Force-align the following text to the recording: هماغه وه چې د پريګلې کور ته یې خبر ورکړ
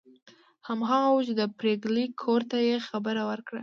هماغه 0.67 0.99
وه 1.13 1.21
چې 1.27 1.33
د 1.39 1.41
پريګلې 1.59 2.05
کور 2.21 2.41
ته 2.51 2.57
یې 2.67 2.75
خبر 2.87 3.15
ورکړ 3.29 3.55